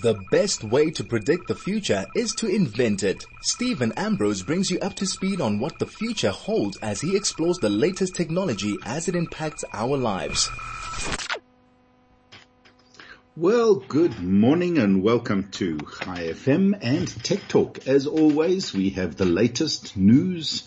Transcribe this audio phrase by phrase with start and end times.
[0.00, 3.26] The best way to predict the future is to invent it.
[3.42, 7.58] Steven Ambrose brings you up to speed on what the future holds as he explores
[7.58, 10.48] the latest technology as it impacts our lives.
[13.36, 17.86] Well, good morning and welcome to Chai FM and Tech Talk.
[17.86, 20.62] As always, we have the latest news,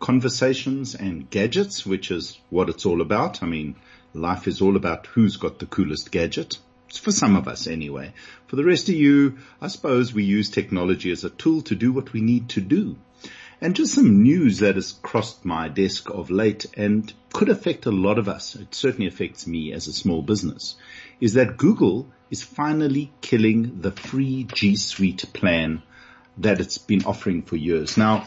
[0.00, 3.42] conversations and gadgets, which is what it's all about.
[3.42, 3.76] I mean,
[4.12, 6.58] life is all about who's got the coolest gadget.
[6.92, 8.12] For some of us anyway.
[8.46, 11.92] For the rest of you, I suppose we use technology as a tool to do
[11.92, 12.96] what we need to do.
[13.60, 17.90] And just some news that has crossed my desk of late and could affect a
[17.90, 18.54] lot of us.
[18.54, 20.76] It certainly affects me as a small business
[21.20, 25.82] is that Google is finally killing the free G Suite plan
[26.38, 27.96] that it's been offering for years.
[27.96, 28.26] Now,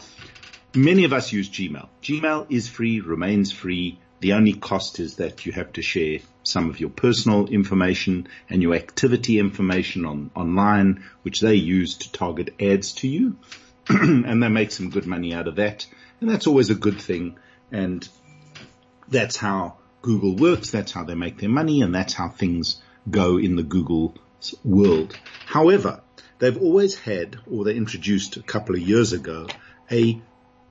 [0.74, 1.88] many of us use Gmail.
[2.02, 3.98] Gmail is free, remains free.
[4.20, 6.18] The only cost is that you have to share
[6.50, 12.12] some of your personal information and your activity information on online, which they use to
[12.12, 13.36] target ads to you.
[13.88, 15.86] and they make some good money out of that.
[16.20, 17.38] And that's always a good thing.
[17.72, 18.06] And
[19.08, 20.70] that's how Google works.
[20.70, 22.80] That's how they make their money and that's how things
[23.10, 24.14] go in the Google
[24.64, 25.18] world.
[25.46, 26.02] However,
[26.38, 29.46] they've always had, or they introduced a couple of years ago,
[29.90, 30.20] a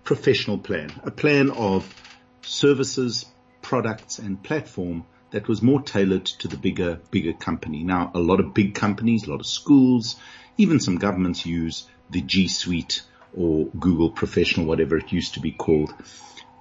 [0.03, 1.93] professional plan, a plan of
[2.41, 3.25] services,
[3.61, 7.83] products and platform that was more tailored to the bigger, bigger company.
[7.83, 10.15] Now, a lot of big companies, a lot of schools,
[10.57, 13.03] even some governments use the G Suite
[13.35, 15.93] or Google Professional, whatever it used to be called.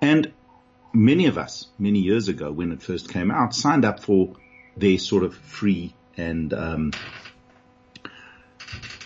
[0.01, 0.33] And
[0.93, 4.37] many of us, many years ago when it first came out, signed up for
[4.77, 6.93] their sort of free and um,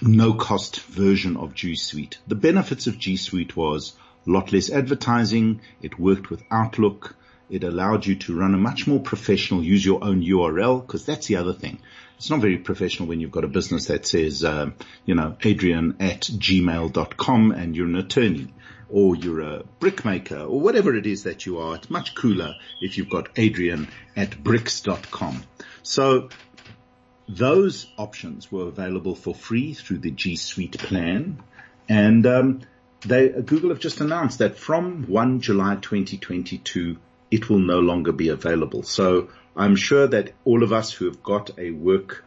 [0.00, 2.18] no cost version of G Suite.
[2.26, 3.94] The benefits of G Suite was
[4.26, 5.60] a lot less advertising.
[5.80, 7.16] It worked with Outlook.
[7.52, 11.26] It allowed you to run a much more professional, use your own URL, because that's
[11.26, 11.80] the other thing.
[12.16, 15.96] It's not very professional when you've got a business that says, um, you know, Adrian
[16.00, 18.54] at gmail.com and you're an attorney
[18.88, 21.74] or you're a brickmaker or whatever it is that you are.
[21.74, 25.42] It's much cooler if you've got Adrian at bricks.com.
[25.82, 26.30] So
[27.28, 31.42] those options were available for free through the G Suite plan.
[31.86, 32.60] And um,
[33.04, 36.96] they, Google have just announced that from 1 July 2022,
[37.32, 38.82] it will no longer be available.
[38.82, 42.24] So I'm sure that all of us who have got a work,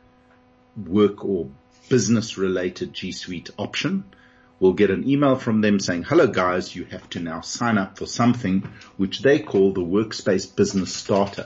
[0.75, 1.47] work or
[1.89, 4.03] business related G Suite option
[4.59, 7.99] will get an email from them saying, hello guys, you have to now sign up
[7.99, 8.67] for something
[8.97, 11.45] which they call the Workspace Business Starter,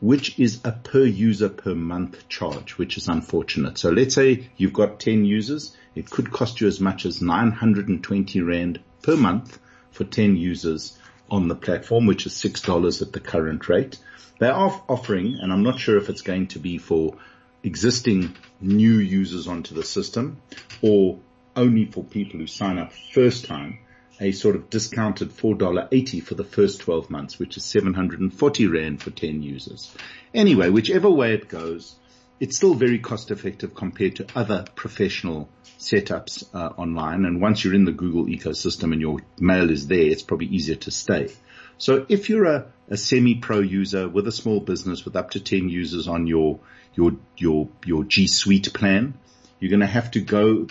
[0.00, 3.78] which is a per user per month charge, which is unfortunate.
[3.78, 5.74] So let's say you've got 10 users.
[5.94, 9.58] It could cost you as much as 920 Rand per month
[9.92, 10.98] for 10 users
[11.32, 13.98] on the platform, which is $6 at the current rate.
[14.38, 17.16] They are offering, and I'm not sure if it's going to be for
[17.64, 20.42] existing new users onto the system
[20.82, 21.18] or
[21.56, 23.78] only for people who sign up first time,
[24.20, 29.10] a sort of discounted $4.80 for the first 12 months, which is 740 Rand for
[29.10, 29.94] 10 users.
[30.34, 31.96] Anyway, whichever way it goes,
[32.42, 35.48] it's still very cost effective compared to other professional
[35.78, 37.24] setups uh, online.
[37.24, 40.74] And once you're in the Google ecosystem and your mail is there, it's probably easier
[40.74, 41.30] to stay.
[41.78, 45.68] So if you're a, a semi-pro user with a small business with up to 10
[45.68, 46.58] users on your,
[46.96, 49.14] your, your, your G Suite plan,
[49.60, 50.66] you're going to have to go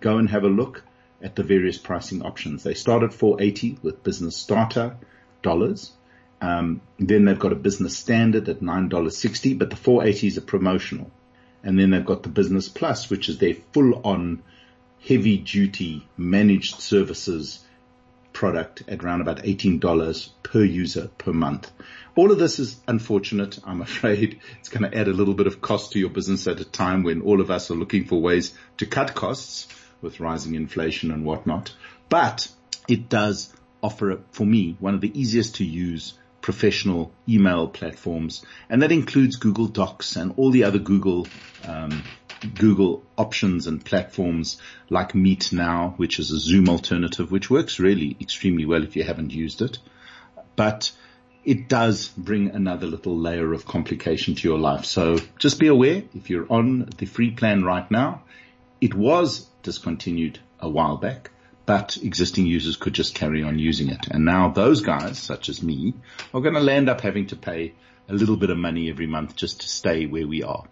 [0.00, 0.82] go and have a look
[1.20, 2.62] at the various pricing options.
[2.62, 4.96] They start at 480 with business starter
[5.42, 5.92] dollars.
[6.40, 11.10] Um, then they've got a business standard at $9.60, but the 480 is a promotional.
[11.62, 14.42] And then they've got the business plus, which is their full on
[15.06, 17.64] heavy duty managed services
[18.32, 21.70] product at around about $18 per user per month.
[22.14, 23.58] All of this is unfortunate.
[23.64, 26.60] I'm afraid it's going to add a little bit of cost to your business at
[26.60, 29.68] a time when all of us are looking for ways to cut costs
[30.00, 31.74] with rising inflation and whatnot.
[32.08, 32.48] But
[32.88, 33.52] it does
[33.82, 36.14] offer, for me, one of the easiest to use
[36.50, 41.28] professional email platforms, and that includes Google Docs and all the other Google
[41.64, 42.02] um,
[42.56, 48.16] Google options and platforms like Meet Now, which is a Zoom alternative, which works really
[48.20, 49.78] extremely well if you haven't used it.
[50.56, 50.90] But
[51.44, 54.84] it does bring another little layer of complication to your life.
[54.84, 58.24] So just be aware if you're on the free plan right now,
[58.80, 61.30] it was discontinued a while back,
[61.70, 64.08] but existing users could just carry on using it.
[64.10, 65.94] And now those guys, such as me,
[66.34, 67.74] are going to land up having to pay
[68.08, 70.64] a little bit of money every month just to stay where we are.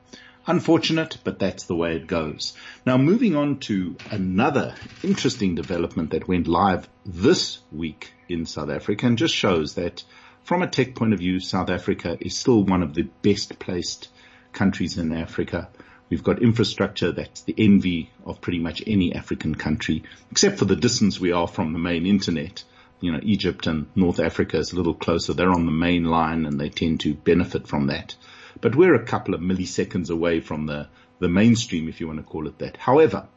[0.44, 2.52] Unfortunate, but that's the way it goes.
[2.84, 4.74] Now moving on to another
[5.04, 10.02] interesting development that went live this week in South Africa and just shows that
[10.42, 14.08] from a tech point of view, South Africa is still one of the best placed
[14.52, 15.68] countries in Africa
[16.10, 20.76] We've got infrastructure that's the envy of pretty much any African country, except for the
[20.76, 22.64] distance we are from the main internet.
[23.00, 25.32] You know, Egypt and North Africa is a little closer.
[25.32, 28.16] They're on the main line and they tend to benefit from that.
[28.60, 30.88] But we're a couple of milliseconds away from the,
[31.18, 32.76] the mainstream, if you want to call it that.
[32.76, 33.28] However,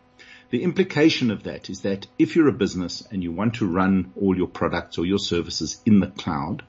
[0.50, 4.12] the implication of that is that if you're a business and you want to run
[4.20, 6.64] all your products or your services in the cloud,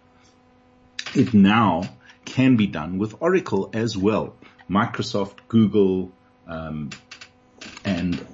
[1.15, 1.83] it now
[2.25, 4.37] can be done with Oracle as well.
[4.73, 6.11] Microsoft, Google,
[6.47, 6.91] um,
[7.85, 8.25] and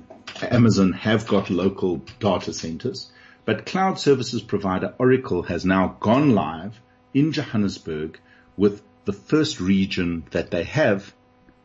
[0.41, 3.11] Amazon have got local data centers,
[3.45, 6.81] but cloud services provider Oracle has now gone live
[7.13, 8.21] in Johannesburg
[8.57, 11.13] with the first region that they have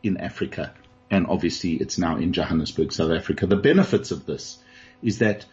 [0.02, 0.74] in Africa.
[1.10, 3.46] And obviously it's now in Johannesburg, South Africa.
[3.46, 4.58] The benefits of this
[5.02, 5.44] is that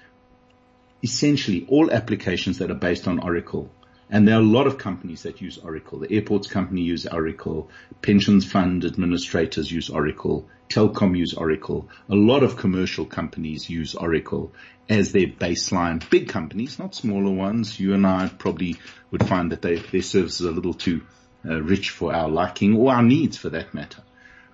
[1.04, 3.70] essentially all applications that are based on Oracle
[4.12, 6.00] and there are a lot of companies that use Oracle.
[6.00, 7.70] The airports company use Oracle.
[8.02, 10.50] Pensions fund administrators use Oracle.
[10.70, 11.90] Telkom use Oracle.
[12.10, 14.52] A lot of commercial companies use Oracle
[14.90, 16.08] as their baseline.
[16.10, 17.80] Big companies, not smaller ones.
[17.80, 18.76] You and I probably
[19.12, 21.02] would find that they, their services are a little too
[21.46, 24.04] uh, rich for our liking or our needs for that matter.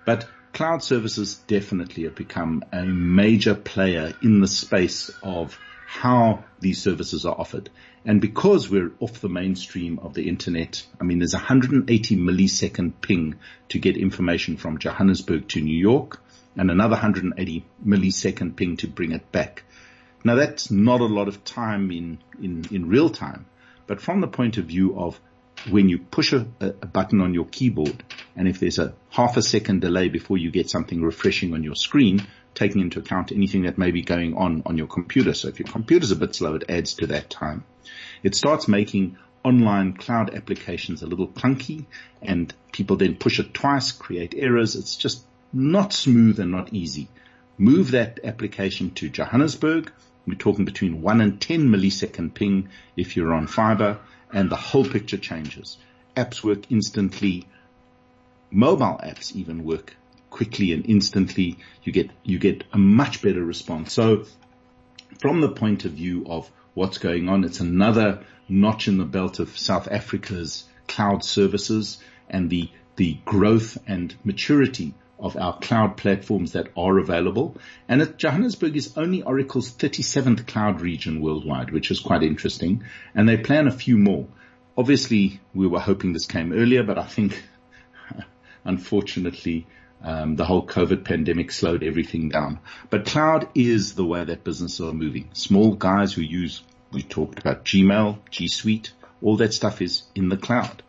[0.06, 5.58] But cloud services definitely have become a major player in the space of
[5.88, 7.70] how these services are offered.
[8.04, 13.36] And because we're off the mainstream of the internet, I mean, there's 180 millisecond ping
[13.70, 16.20] to get information from Johannesburg to New York
[16.58, 19.62] and another 180 millisecond ping to bring it back.
[20.24, 23.46] Now that's not a lot of time in, in, in real time,
[23.86, 25.18] but from the point of view of
[25.70, 28.04] when you push a, a, button on your keyboard
[28.36, 31.74] and if there's a half a second delay before you get something refreshing on your
[31.74, 32.26] screen,
[32.58, 35.32] taking into account anything that may be going on on your computer.
[35.32, 37.64] So if your computer's a bit slow, it adds to that time.
[38.24, 41.86] It starts making online cloud applications a little clunky
[42.20, 44.74] and people then push it twice, create errors.
[44.74, 45.22] It's just
[45.52, 47.08] not smooth and not easy.
[47.56, 49.92] Move that application to Johannesburg.
[50.26, 54.00] We're talking between one and 10 millisecond ping if you're on fiber
[54.32, 55.78] and the whole picture changes.
[56.16, 57.46] Apps work instantly.
[58.50, 59.94] Mobile apps even work
[60.30, 61.58] quickly and instantly.
[61.82, 63.92] You get, you get a much better response.
[63.92, 64.24] So
[65.18, 69.38] from the point of view of what's going on, it's another notch in the belt
[69.38, 71.98] of South Africa's cloud services
[72.28, 77.56] and the, the growth and maturity of our cloud platforms that are available.
[77.88, 82.84] And Johannesburg is only Oracle's 37th cloud region worldwide, which is quite interesting.
[83.14, 84.28] And they plan a few more.
[84.76, 87.42] Obviously, we were hoping this came earlier, but I think
[88.64, 89.66] unfortunately
[90.02, 92.60] um, the whole COVID pandemic slowed everything down.
[92.90, 95.30] But cloud is the way that businesses are moving.
[95.32, 96.62] Small guys who use,
[96.92, 100.82] we talked about Gmail, G Suite, all that stuff is in the cloud.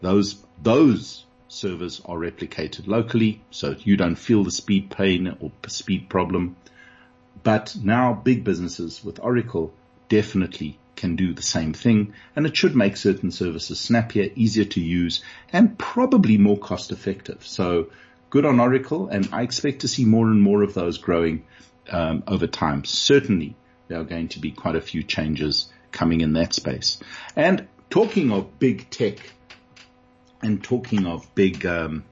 [0.00, 6.08] Those, those servers are replicated locally, so you don't feel the speed pain or speed
[6.08, 6.56] problem.
[7.42, 9.72] But now big businesses with Oracle
[10.08, 14.80] definitely can do the same thing and it should make certain services snappier, easier to
[14.80, 17.46] use and probably more cost effective.
[17.46, 17.86] So
[18.30, 21.44] good on Oracle, and I expect to see more and more of those growing
[21.90, 22.84] um, over time.
[22.84, 23.56] Certainly,
[23.88, 26.98] there are going to be quite a few changes coming in that space.
[27.36, 29.18] And talking of big tech,
[30.42, 32.04] and talking of big um,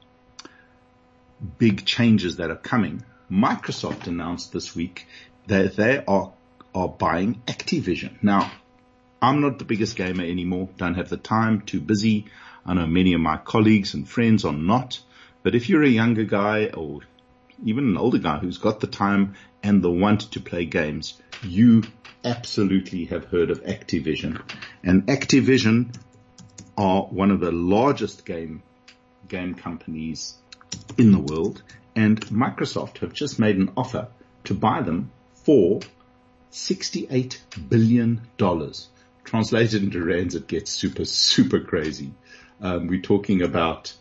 [1.57, 5.07] big changes that are coming, Microsoft announced this week
[5.47, 6.33] that they are
[6.75, 8.23] are buying Activision.
[8.23, 8.51] Now,
[9.23, 10.69] I'm not the biggest gamer anymore.
[10.77, 11.63] Don't have the time.
[11.63, 12.27] Too busy.
[12.67, 15.01] I know many of my colleagues and friends are not.
[15.43, 17.01] But if you're a younger guy or
[17.65, 21.85] even an older guy who's got the time and the want to play games, you
[22.25, 24.41] absolutely have heard of Activision.
[24.83, 25.95] And Activision
[26.77, 28.63] are one of the largest game,
[29.27, 30.35] game companies
[30.97, 31.63] in the world.
[31.97, 34.09] And Microsoft have just made an offer
[34.45, 35.81] to buy them for
[36.53, 38.21] $68 billion.
[39.25, 42.13] Translated into rands, it gets super, super crazy.
[42.61, 43.93] Um, we're talking about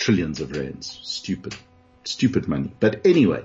[0.00, 0.98] trillions of rands.
[1.02, 1.54] Stupid,
[2.04, 2.72] stupid money.
[2.80, 3.44] But anyway,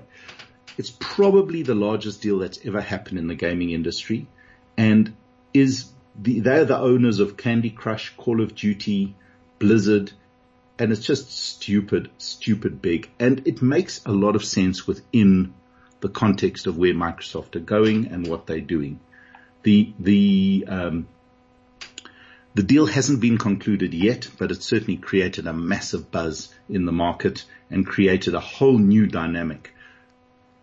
[0.78, 4.28] it's probably the largest deal that's ever happened in the gaming industry
[4.78, 5.16] and
[5.54, 9.16] is the, they're the owners of Candy Crush, Call of Duty,
[9.60, 10.12] Blizzard,
[10.80, 13.10] and it's just stupid, stupid big.
[13.20, 15.54] And it makes a lot of sense within
[16.00, 19.00] the context of where Microsoft are going and what they're doing.
[19.64, 21.08] The, the, um,
[22.56, 26.92] the deal hasn't been concluded yet, but it certainly created a massive buzz in the
[26.92, 29.74] market and created a whole new dynamic.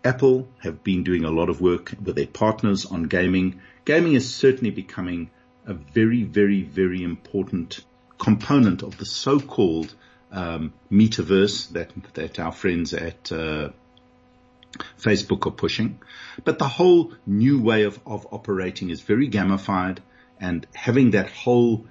[0.03, 3.61] Apple have been doing a lot of work with their partners on gaming.
[3.85, 5.31] Gaming is certainly becoming
[5.67, 7.85] a very, very, very important
[8.19, 9.95] component of the so-called
[10.33, 13.69] um, metaverse that that our friends at uh,
[14.99, 16.01] Facebook are pushing.
[16.43, 19.99] But the whole new way of, of operating is very gamified
[20.43, 21.87] and having that whole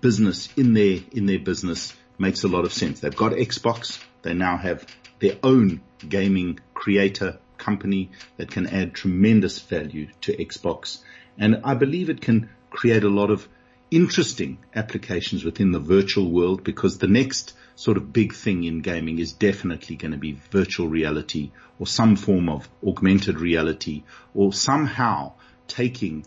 [0.00, 3.00] business in their, in their business makes a lot of sense.
[3.00, 4.02] They've got Xbox.
[4.22, 4.84] They now have
[5.20, 10.98] their own gaming creator company that can add tremendous value to Xbox.
[11.38, 13.48] And I believe it can create a lot of
[13.92, 19.20] interesting applications within the virtual world because the next sort of big thing in gaming
[19.20, 24.02] is definitely going to be virtual reality or some form of augmented reality
[24.34, 25.32] or somehow
[25.68, 26.24] taking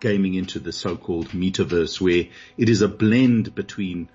[0.00, 2.26] gaming into the so-called metaverse where
[2.56, 4.08] it is a blend between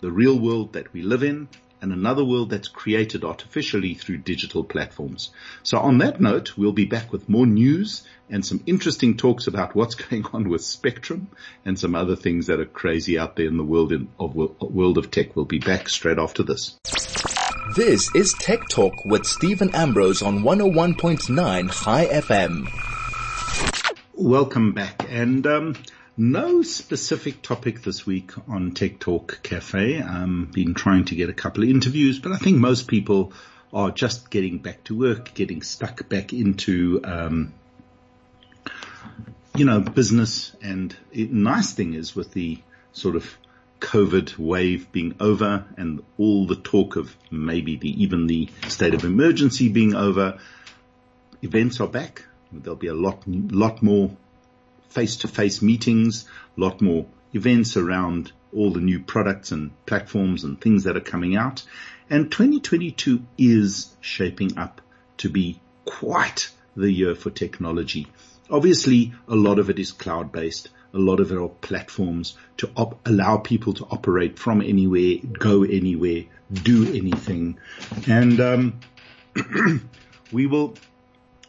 [0.00, 1.48] the real world that we live in
[1.84, 5.30] and another world that's created artificially through digital platforms.
[5.62, 9.74] So on that note, we'll be back with more news and some interesting talks about
[9.74, 11.28] what's going on with Spectrum
[11.64, 15.10] and some other things that are crazy out there in the world of world of
[15.10, 15.36] tech.
[15.36, 16.78] We'll be back straight after this.
[17.76, 22.93] This is Tech Talk with Steven Ambrose on 101.9 Chai FM.
[24.16, 25.06] Welcome back.
[25.10, 25.76] And um,
[26.16, 30.00] no specific topic this week on Tech Talk Cafe.
[30.00, 33.32] I've um, been trying to get a couple of interviews, but I think most people
[33.72, 37.54] are just getting back to work, getting stuck back into, um,
[39.56, 40.54] you know, business.
[40.62, 42.60] And the nice thing is with the
[42.92, 43.36] sort of
[43.80, 49.02] COVID wave being over and all the talk of maybe the, even the state of
[49.02, 50.38] emergency being over,
[51.42, 52.26] events are back.
[52.62, 54.16] There'll be a lot, lot more
[54.90, 60.84] face-to-face meetings, a lot more events around all the new products and platforms and things
[60.84, 61.64] that are coming out.
[62.08, 64.80] And 2022 is shaping up
[65.18, 68.06] to be quite the year for technology.
[68.50, 70.68] Obviously, a lot of it is cloud based.
[70.92, 75.64] A lot of it are platforms to op- allow people to operate from anywhere, go
[75.64, 77.58] anywhere, do anything.
[78.06, 78.80] And, um,
[80.32, 80.74] we will,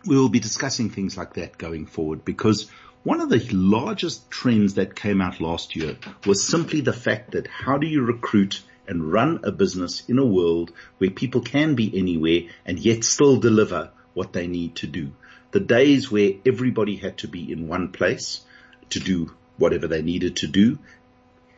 [0.06, 2.70] we will be discussing things like that going forward because
[3.04, 7.48] one of the largest trends that came out last year was simply the fact that
[7.48, 11.98] how do you recruit and run a business in a world where people can be
[11.98, 15.12] anywhere and yet still deliver what they need to do.
[15.52, 18.42] The days where everybody had to be in one place
[18.90, 20.78] to do whatever they needed to do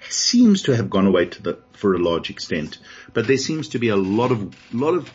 [0.10, 2.78] seems to have gone away to the, for a large extent,
[3.14, 5.12] but there seems to be a lot of, lot of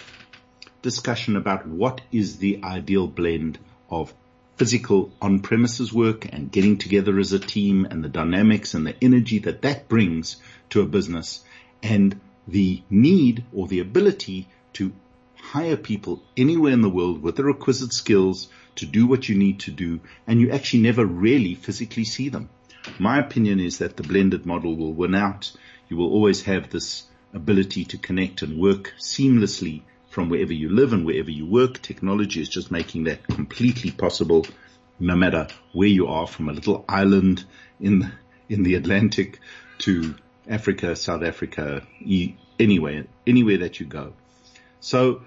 [0.83, 3.59] discussion about what is the ideal blend
[3.89, 4.13] of
[4.57, 9.39] physical on-premises work and getting together as a team and the dynamics and the energy
[9.39, 10.37] that that brings
[10.71, 11.43] to a business
[11.83, 14.93] and the need or the ability to
[15.37, 19.61] hire people anywhere in the world with the requisite skills to do what you need
[19.61, 22.49] to do and you actually never really physically see them.
[22.99, 25.53] My opinion is that the blended model will win out.
[25.89, 29.83] You will always have this ability to connect and work seamlessly
[30.13, 31.81] from wherever you live and wherever you work.
[31.81, 34.47] Technology is just making that completely possible
[35.01, 37.45] no matter where you are from a little island
[37.81, 38.13] in,
[38.51, 39.41] in the Atlantic
[39.79, 40.15] to
[40.47, 41.83] Africa, South Africa,
[42.61, 44.13] anywhere, anywhere that you go.
[44.81, 45.23] So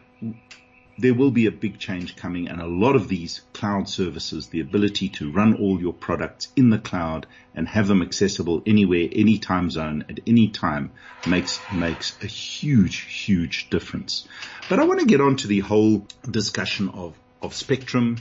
[0.98, 4.62] there will be a big change coming and a lot of these cloud services, the
[4.62, 9.38] ability to run all your products in the cloud and have them accessible anywhere, any
[9.38, 10.92] time zone at any time
[11.28, 14.28] makes, makes a huge, huge difference.
[14.70, 18.18] But I want to get on to the whole discussion of, of spectrum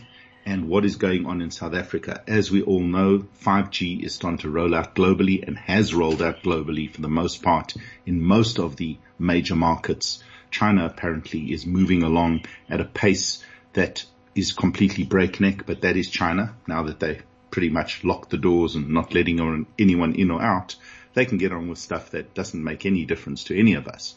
[0.46, 2.22] and what is going on in South Africa.
[2.26, 6.42] As we all know, 5G is starting to roll out globally and has rolled out
[6.42, 10.22] globally for the most part in most of the major markets.
[10.54, 13.42] China apparently is moving along at a pace
[13.72, 14.04] that
[14.36, 16.54] is completely breakneck, but that is China.
[16.68, 20.76] Now that they pretty much locked the doors and not letting anyone in or out,
[21.14, 24.14] they can get on with stuff that doesn't make any difference to any of us.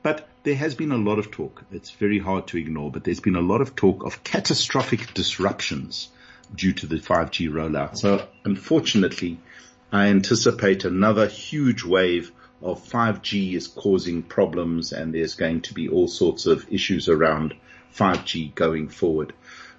[0.00, 1.64] But there has been a lot of talk.
[1.72, 6.08] It's very hard to ignore, but there's been a lot of talk of catastrophic disruptions
[6.54, 7.98] due to the 5G rollout.
[7.98, 9.40] So unfortunately,
[9.90, 12.30] I anticipate another huge wave
[12.62, 17.54] of 5G is causing problems and there's going to be all sorts of issues around
[17.94, 19.32] 5G going forward.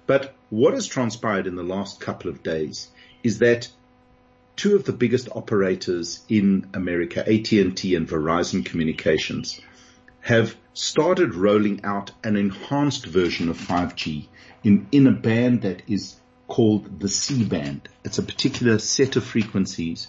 [0.06, 2.88] But what has transpired in the last couple of days
[3.22, 3.68] is that
[4.56, 9.60] two of the biggest operators in America, AT&T and Verizon Communications,
[10.20, 14.26] have started rolling out an enhanced version of 5G
[14.64, 16.16] in, in a band that is
[16.48, 17.88] called the C band.
[18.04, 20.08] It's a particular set of frequencies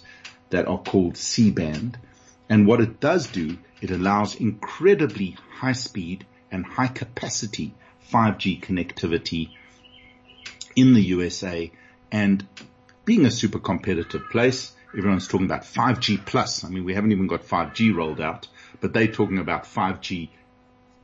[0.50, 1.98] that are called C band
[2.48, 7.74] and what it does do, it allows incredibly high speed and high capacity
[8.12, 9.50] 5G connectivity
[10.76, 11.70] in the USA
[12.12, 12.46] and
[13.04, 16.64] being a super competitive place, everyone's talking about 5G plus.
[16.64, 18.48] I mean, we haven't even got 5G rolled out,
[18.80, 20.28] but they're talking about 5G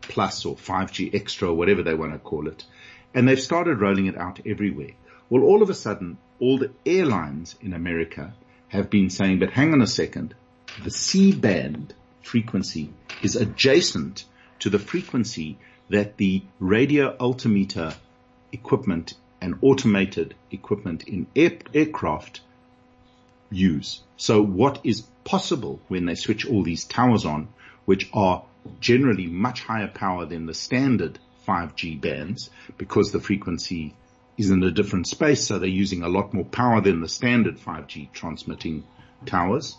[0.03, 2.65] plus or 5G extra or whatever they want to call it.
[3.15, 4.93] And they've started rolling it out everywhere.
[5.29, 8.35] Well, all of a sudden, all the airlines in America
[8.69, 10.35] have been saying, but hang on a second,
[10.83, 14.25] the C band frequency is adjacent
[14.61, 15.59] to the frequency
[15.89, 17.95] that the radio altimeter
[18.53, 22.41] equipment and automated equipment in air, aircraft
[23.51, 24.01] use.
[24.17, 27.49] So what is possible when they switch all these towers on,
[27.85, 28.45] which are
[28.81, 33.95] generally much higher power than the standard 5G bands because the frequency
[34.37, 35.47] is in a different space.
[35.47, 38.85] So they're using a lot more power than the standard 5G transmitting
[39.27, 39.77] towers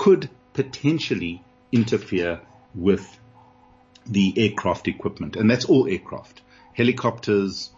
[0.00, 2.40] could potentially interfere
[2.74, 3.20] with
[4.06, 5.36] the aircraft equipment.
[5.36, 6.40] And that's all aircraft,
[6.72, 7.68] helicopters,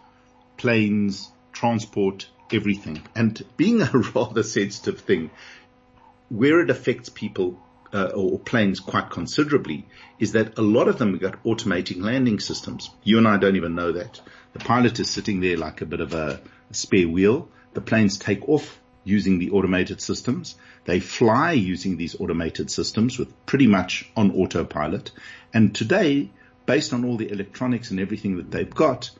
[0.55, 3.01] planes, transport, everything.
[3.13, 5.31] And being a rather sensitive thing,
[6.29, 7.59] where it affects people
[7.93, 9.85] uh, or planes quite considerably
[10.17, 12.89] is that a lot of them have got automating landing systems.
[13.03, 14.21] You and I don't even know that.
[14.53, 16.39] The pilot is sitting there like a bit of a
[16.71, 17.49] spare wheel.
[17.73, 20.55] The planes take off using the automated systems.
[20.85, 25.11] They fly using these automated systems with pretty much on autopilot.
[25.53, 26.29] And today,
[26.65, 29.11] based on all the electronics and everything that they've got,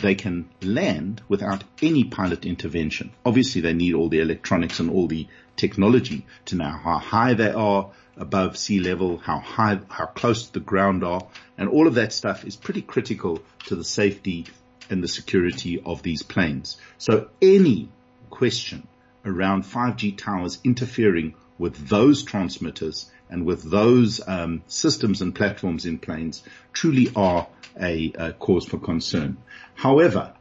[0.00, 3.12] they can land without any pilot intervention.
[3.24, 7.50] Obviously they need all the electronics and all the technology to know how high they
[7.50, 11.26] are above sea level, how high, how close to the ground are,
[11.58, 14.46] and all of that stuff is pretty critical to the safety
[14.90, 16.76] and the security of these planes.
[16.98, 17.88] So any
[18.30, 18.86] question
[19.24, 25.98] around 5G towers interfering with those transmitters and with those um, systems and platforms in
[25.98, 27.46] planes truly are
[27.80, 29.36] a, a cause for concern.
[29.74, 30.34] However,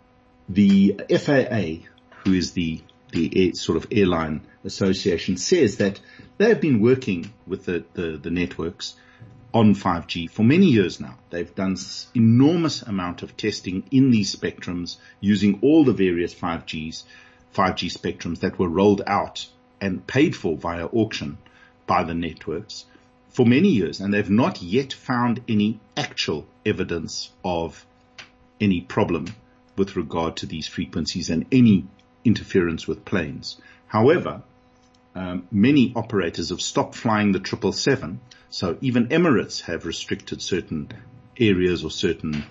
[0.49, 1.87] the FAA,
[2.23, 5.99] who is the the air, sort of airline association, says that
[6.37, 8.95] they have been working with the, the, the networks
[9.53, 11.15] on 5G for many years now.
[11.29, 11.77] They've done
[12.15, 17.03] enormous amount of testing in these spectrums using all the various 5Gs,
[17.53, 19.47] 5G spectrums that were rolled out
[19.79, 21.37] and paid for via auction
[21.85, 22.85] by the networks
[23.29, 23.99] for many years.
[23.99, 27.85] And they've not yet found any actual evidence of
[28.59, 29.27] any problem
[29.75, 31.85] with regard to these frequencies and any
[32.23, 33.57] interference with planes.
[33.87, 34.41] However,
[35.15, 40.89] um, many operators have stopped flying the 777, so even Emirates have restricted certain
[41.37, 42.45] areas or certain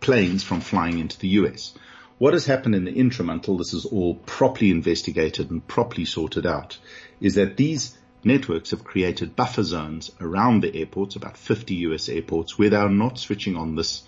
[0.00, 1.74] planes from flying into the US.
[2.20, 6.44] What has happened in the interim until this is all properly investigated and properly sorted
[6.44, 6.76] out
[7.18, 12.58] is that these networks have created buffer zones around the airports, about 50 US airports,
[12.58, 14.02] where they are not switching on this,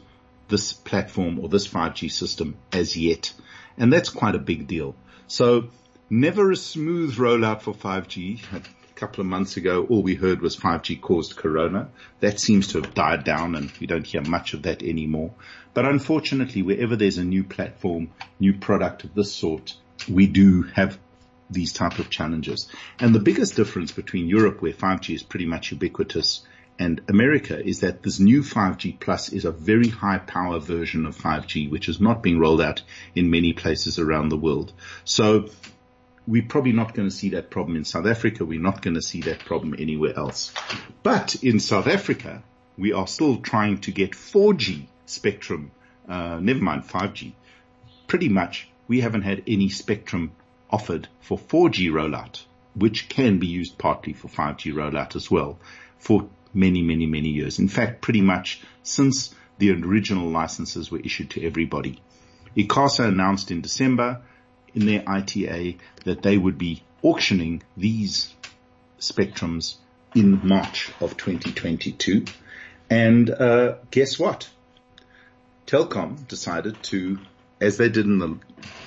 [0.49, 3.33] this platform or this 5G system as yet.
[3.79, 4.95] And that's quite a big deal.
[5.27, 5.71] So
[6.11, 8.43] never a smooth rollout for 5G.
[9.03, 11.89] Couple of months ago, all we heard was 5G caused corona.
[12.21, 15.35] That seems to have died down and we don't hear much of that anymore.
[15.75, 19.75] But unfortunately, wherever there's a new platform, new product of this sort,
[20.09, 21.01] we do have
[21.51, 22.69] these type of challenges.
[23.01, 26.47] And the biggest difference between Europe where 5G is pretty much ubiquitous
[26.79, 31.17] and America is that this new 5G plus is a very high power version of
[31.19, 32.83] 5G, which is not being rolled out
[33.17, 34.73] in many places around the world.
[35.05, 35.49] So
[36.27, 38.45] we're probably not going to see that problem in South Africa.
[38.45, 40.53] We're not going to see that problem anywhere else.
[41.03, 42.43] But in South Africa,
[42.79, 45.73] we are still trying to get 4G spectrum,
[46.09, 47.33] uh, never mind 5G.
[48.07, 50.33] Pretty much, we haven't had any spectrum
[50.71, 52.43] offered for 4G rollout,
[52.75, 55.59] which can be used partly for 5G rollout as well
[55.99, 57.59] for many, many, many years.
[57.59, 62.01] In fact, pretty much since the original licenses were issued to everybody.
[62.57, 64.23] ICASA announced in December
[64.75, 68.35] in their ITA that they would be auctioning these
[68.99, 69.77] spectrums
[70.15, 72.25] in March of 2022.
[72.91, 74.49] And uh, guess what?
[75.67, 77.19] Telkom decided to,
[77.61, 78.39] as they did in the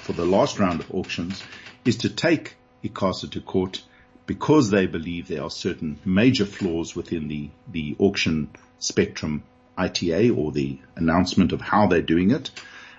[0.04, 1.42] for the last round of auctions,
[1.84, 3.82] is to take ICASA to court
[4.28, 9.44] because they believe there are certain major flaws within the, the auction spectrum
[9.78, 12.50] ITA or the announcement of how they're doing it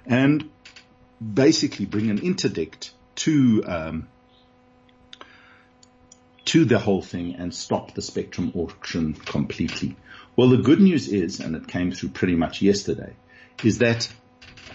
[0.06, 0.48] and
[1.20, 4.08] basically bring an interdict to, um,
[6.46, 9.96] to the whole thing and stop the spectrum auction completely.
[10.36, 13.14] Well, the good news is, and it came through pretty much yesterday,
[13.64, 14.08] is that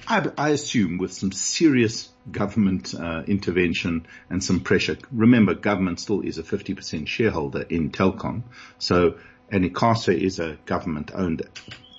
[0.08, 4.97] I, I assume with some serious government uh, intervention and some pressure.
[5.12, 8.43] Remember, government still is a 50% shareholder in Telkom.
[8.80, 9.17] So,
[9.49, 11.43] and ICASA is a government owned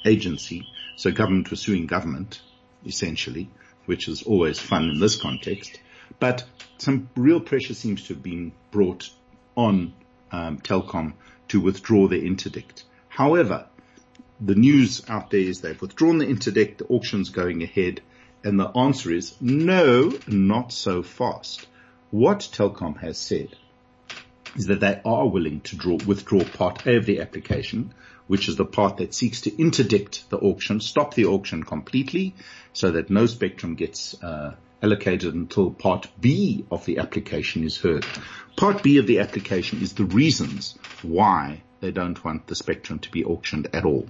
[0.05, 0.67] agency.
[0.97, 2.41] So government was suing government,
[2.85, 3.49] essentially,
[3.87, 5.81] which is always fun in this context.
[6.19, 6.45] But
[6.79, 9.11] some real pressure seems to have been brought
[9.57, 9.95] on
[10.31, 11.15] um, Telkom
[11.49, 12.85] to withdraw their interdict.
[13.09, 13.67] However,
[14.41, 18.01] the news out there is they've withdrawn the interdict, the auction's going ahead,
[18.45, 21.67] and the answer is no, not so fast.
[22.11, 23.57] What Telkom has said
[24.57, 27.95] is that they are willing to draw, withdraw part A of the application,
[28.27, 32.35] which is the part that seeks to interdict the auction, stop the auction completely
[32.73, 38.05] so that no spectrum gets uh, allocated until part B of the application is heard.
[38.57, 43.11] Part B of the application is the reasons why they don't want the spectrum to
[43.11, 44.07] be auctioned at all.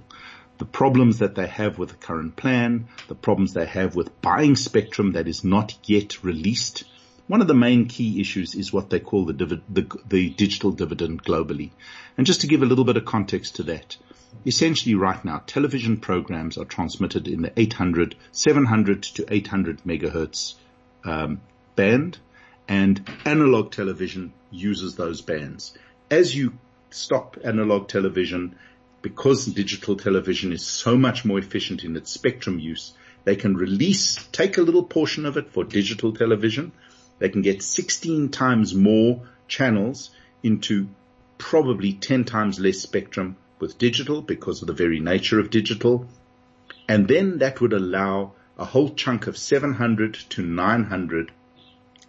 [0.59, 4.55] The problems that they have with the current plan, the problems they have with buying
[4.55, 6.83] spectrum that is not yet released.
[7.27, 10.71] One of the main key issues is what they call the, divi- the, the digital
[10.71, 11.71] dividend globally.
[12.17, 13.95] And just to give a little bit of context to that,
[14.45, 20.55] essentially right now, television programs are transmitted in the 800, 700 to 800 megahertz
[21.05, 21.41] um,
[21.75, 22.17] band,
[22.67, 25.77] and analog television uses those bands.
[26.09, 26.53] As you
[26.89, 28.55] stop analog television,
[29.01, 32.93] because digital television is so much more efficient in its spectrum use,
[33.25, 36.71] they can release, take a little portion of it for digital television.
[37.23, 40.09] They can get 16 times more channels
[40.43, 40.89] into
[41.37, 46.05] probably 10 times less spectrum with digital because of the very nature of digital.
[46.89, 51.31] And then that would allow a whole chunk of 700 to 900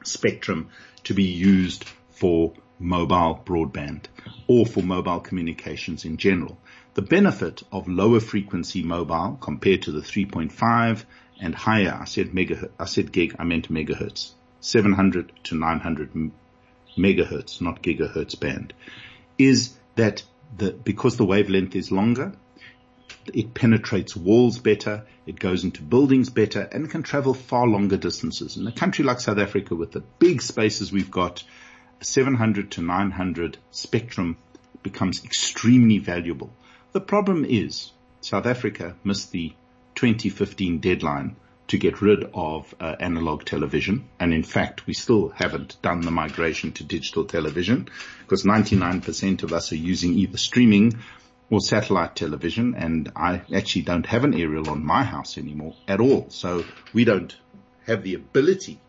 [0.03, 0.71] spectrum
[1.05, 4.07] to be used for mobile broadband
[4.49, 6.59] or for mobile communications in general.
[6.95, 11.05] The benefit of lower frequency mobile compared to the 3.5
[11.41, 14.33] and higher, I said megahertz, I said gig, I meant megahertz,
[14.65, 16.31] 700 to 900
[16.97, 18.73] megahertz, not gigahertz band,
[19.37, 20.23] is that
[20.57, 22.33] the, because the wavelength is longer,
[23.35, 28.57] it penetrates walls better, it goes into buildings better, and can travel far longer distances.
[28.57, 31.45] In a country like South Africa with the big spaces we've got,
[32.01, 34.39] 700 to 900 spectrum
[34.83, 36.51] becomes extremely valuable.
[36.93, 39.53] The problem is South Africa missed the
[39.95, 41.37] 2015 deadline
[41.69, 44.09] to get rid of uh, analog television.
[44.21, 47.89] And in fact, we still haven't done the migration to digital television
[48.21, 50.99] because 99% of us are using either streaming
[51.51, 52.75] or satellite television.
[52.75, 56.27] And I actually don't have an aerial on my house anymore at all.
[56.29, 57.35] So we don't
[57.87, 58.81] have the ability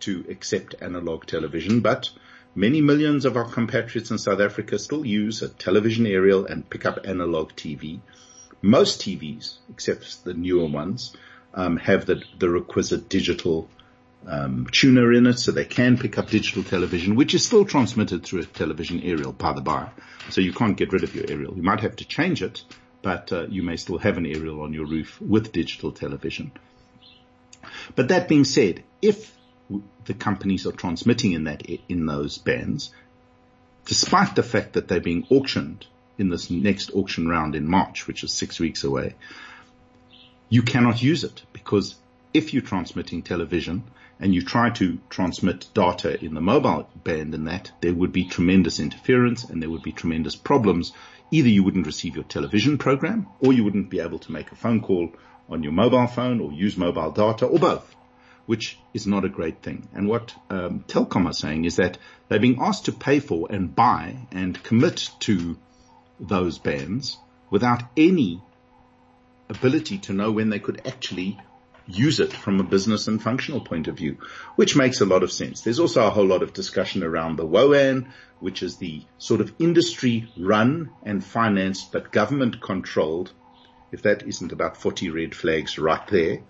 [0.00, 2.10] to accept analog television, but
[2.54, 6.86] many millions of our compatriots in South Africa still use a television aerial and pick
[6.86, 8.00] up analog TV.
[8.62, 11.16] Most TVs, except the newer ones,
[11.54, 13.68] um, have the, the requisite digital
[14.26, 18.24] um, tuner in it, so they can pick up digital television, which is still transmitted
[18.24, 19.88] through a television aerial, by the by.
[20.30, 21.56] So you can't get rid of your aerial.
[21.56, 22.62] You might have to change it,
[23.02, 26.52] but uh, you may still have an aerial on your roof with digital television.
[27.96, 29.36] But that being said, if
[30.04, 32.92] the companies are transmitting in that in those bands,
[33.86, 35.86] despite the fact that they're being auctioned
[36.18, 39.14] in this next auction round in March, which is six weeks away,
[40.52, 41.94] you cannot use it because
[42.34, 43.82] if you're transmitting television
[44.20, 48.26] and you try to transmit data in the mobile band in that, there would be
[48.26, 50.92] tremendous interference and there would be tremendous problems.
[51.30, 54.54] Either you wouldn't receive your television program or you wouldn't be able to make a
[54.54, 55.08] phone call
[55.48, 57.96] on your mobile phone or use mobile data or both,
[58.44, 59.88] which is not a great thing.
[59.94, 61.96] And what um, are saying is that
[62.28, 65.56] they're being asked to pay for and buy and commit to
[66.20, 67.16] those bands
[67.48, 68.42] without any
[69.48, 71.38] ability to know when they could actually
[71.86, 74.18] use it from a business and functional point of view,
[74.56, 75.62] which makes a lot of sense.
[75.62, 79.52] There's also a whole lot of discussion around the WOAN, which is the sort of
[79.58, 83.32] industry run and financed but government controlled,
[83.90, 86.42] if that isn't about 40 red flags right there,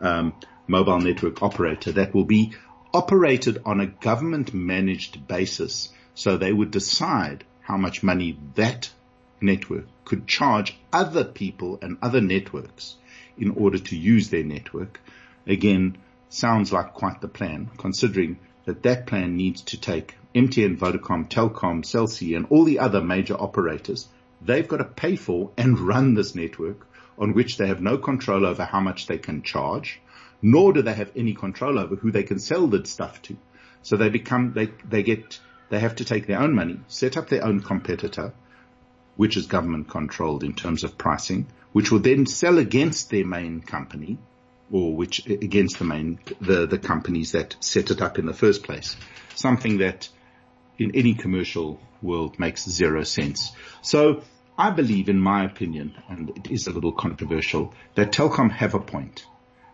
[0.00, 0.34] um,
[0.66, 2.52] mobile network operator that will be
[2.92, 5.90] operated on a government managed basis.
[6.14, 8.90] So they would decide how much money that
[9.44, 12.96] network could charge other people and other networks
[13.38, 15.00] in order to use their network.
[15.46, 21.28] Again, sounds like quite the plan, considering that that plan needs to take MTN, Vodacom,
[21.28, 24.08] Telkom, Cell C, and all the other major operators.
[24.42, 26.86] They've got to pay for and run this network
[27.18, 30.00] on which they have no control over how much they can charge,
[30.42, 33.36] nor do they have any control over who they can sell that stuff to.
[33.82, 35.38] So they become, they, they get,
[35.70, 38.32] they have to take their own money, set up their own competitor,
[39.16, 43.60] which is government controlled in terms of pricing, which will then sell against their main
[43.60, 44.18] company
[44.70, 48.62] or which against the main, the, the companies that set it up in the first
[48.62, 48.96] place.
[49.34, 50.08] Something that
[50.78, 53.52] in any commercial world makes zero sense.
[53.82, 54.22] So
[54.58, 58.80] I believe in my opinion, and it is a little controversial, that Telkom have a
[58.80, 59.26] point.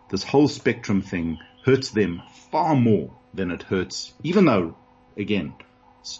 [0.09, 4.75] This whole spectrum thing hurts them far more than it hurts, even though
[5.17, 5.53] again,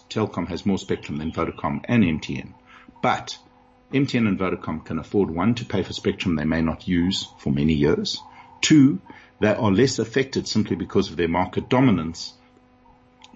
[0.08, 2.54] Telkom has more spectrum than Vodacom and MTN.
[3.02, 3.36] But
[3.92, 7.50] MTN and Vodacom can afford one to pay for spectrum they may not use for
[7.50, 8.18] many years.
[8.60, 9.00] Two,
[9.40, 12.32] they are less affected simply because of their market dominance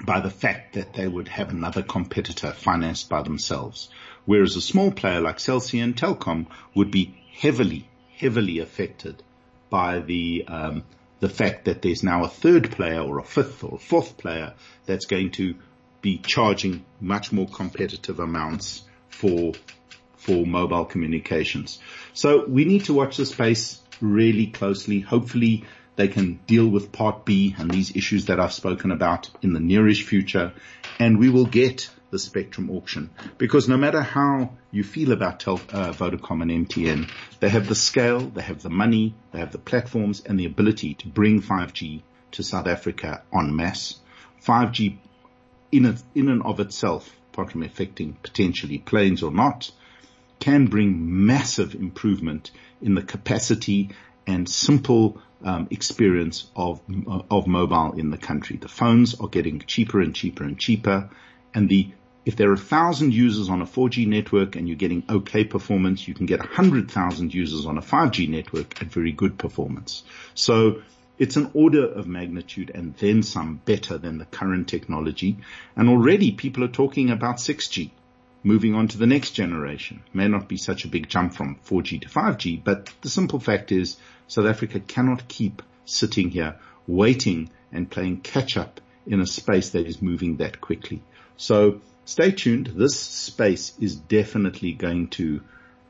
[0.04, 3.88] by the fact that they would have another competitor financed by themselves.
[4.24, 9.22] Whereas a small player like Cell C and Telkom would be heavily, heavily affected
[9.68, 10.84] by the um,
[11.18, 14.54] the fact that there's now a third player or a fifth or a fourth player
[14.84, 15.56] that's going to
[16.02, 18.82] be charging much more competitive amounts
[19.16, 19.52] for
[20.16, 21.78] for mobile communications.
[22.12, 25.00] So we need to watch the space really closely.
[25.00, 29.52] Hopefully they can deal with part B and these issues that I've spoken about in
[29.52, 30.52] the nearish future
[30.98, 35.60] and we will get the spectrum auction because no matter how you feel about Tel,
[35.72, 39.58] uh, Vodacom and MTN, they have the scale, they have the money, they have the
[39.58, 42.02] platforms and the ability to bring 5G
[42.32, 43.98] to South Africa en masse.
[44.44, 44.98] 5G
[45.72, 49.70] in, a, in and of itself, apart from affecting potentially planes or not,
[50.40, 53.90] can bring massive improvement in the capacity
[54.26, 56.80] and simple um, experience of
[57.30, 58.56] of mobile in the country.
[58.56, 61.10] The phones are getting cheaper and cheaper and cheaper,
[61.52, 61.90] and the
[62.24, 66.08] if there are a thousand users on a 4G network and you're getting okay performance,
[66.08, 70.02] you can get a hundred thousand users on a 5G network at very good performance.
[70.34, 70.82] So
[71.18, 75.38] it's an order of magnitude and then some better than the current technology.
[75.74, 77.90] And already people are talking about 6G
[78.42, 80.02] moving on to the next generation.
[80.12, 83.72] May not be such a big jump from 4G to 5G, but the simple fact
[83.72, 83.96] is
[84.28, 89.86] South Africa cannot keep sitting here waiting and playing catch up in a space that
[89.86, 91.02] is moving that quickly.
[91.36, 92.68] So stay tuned.
[92.68, 95.40] This space is definitely going to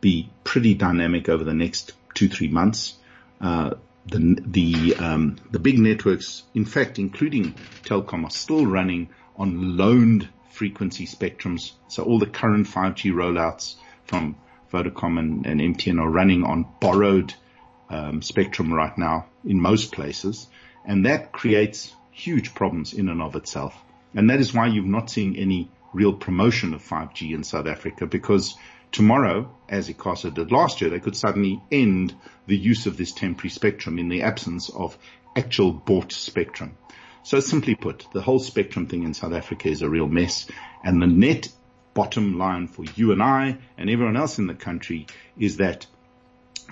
[0.01, 2.95] be pretty dynamic over the next two, three months.
[3.41, 3.75] Uh,
[4.07, 10.29] the the um, the big networks, in fact, including Telkom, are still running on loaned
[10.51, 11.73] frequency spectrums.
[11.89, 14.37] So all the current 5G rollouts from
[14.73, 17.35] Vodacom and, and MTN are running on borrowed
[17.91, 20.47] um, spectrum right now in most places,
[20.85, 23.77] and that creates huge problems in and of itself.
[24.15, 28.07] And that is why you've not seen any real promotion of 5G in South Africa
[28.07, 28.57] because
[28.93, 32.15] tomorrow, as ICASA did last year, they could suddenly end
[32.47, 34.97] the use of this temporary spectrum in the absence of
[35.35, 36.77] actual bought spectrum.
[37.23, 40.47] So simply put, the whole spectrum thing in South Africa is a real mess
[40.85, 41.49] and the net
[41.93, 45.07] bottom line for you and I and everyone else in the country
[45.39, 45.87] is that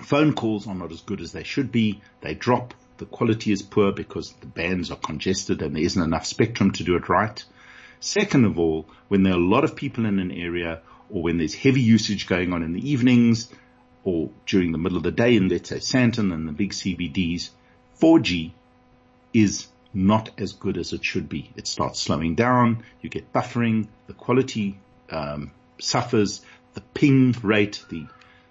[0.03, 2.01] Phone calls are not as good as they should be.
[2.21, 2.73] They drop.
[2.97, 6.83] The quality is poor because the bands are congested and there isn't enough spectrum to
[6.83, 7.43] do it right.
[8.01, 11.37] Second of all, when there are a lot of people in an area or when
[11.37, 13.49] there's heavy usage going on in the evenings
[14.03, 17.49] or during the middle of the day in let's say Sandton and the big CBDs,
[17.99, 18.51] 4G
[19.33, 21.51] is not as good as it should be.
[21.55, 22.83] It starts slowing down.
[23.01, 23.87] You get buffering.
[24.07, 24.77] The quality
[25.09, 26.41] um, suffers.
[26.73, 28.05] The ping rate, the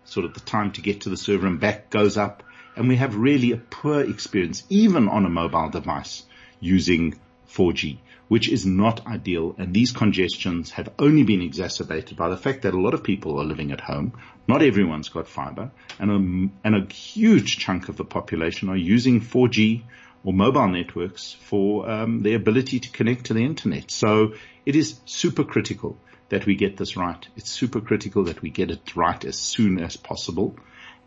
[0.05, 2.43] sort of the time to get to the server and back goes up.
[2.77, 6.25] And we have really a poor experience, even on a mobile device
[6.59, 9.55] using 4G, which is not ideal.
[9.59, 13.39] And these congestions have only been exacerbated by the fact that a lot of people
[13.39, 14.15] are living at home.
[14.49, 19.21] Not everyone's got fiber and a, and a huge chunk of the population are using
[19.21, 19.83] 4G
[20.25, 23.91] or mobile networks for um, their ability to connect to the internet.
[23.91, 24.35] So
[24.65, 25.99] it is super critical
[26.31, 27.29] that we get this right.
[27.37, 30.57] It's super critical that we get it right as soon as possible.